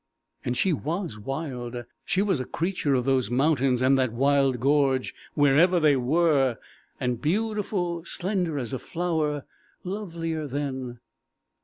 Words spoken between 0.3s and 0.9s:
And she